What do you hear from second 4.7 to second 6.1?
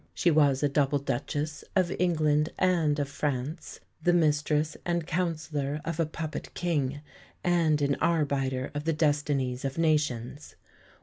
and counsellor of a